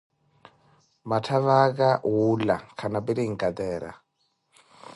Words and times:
Matthavaka 1.09 1.89
wuula 2.13 2.55
khana 2.77 2.99
pirinkatera 3.05 3.89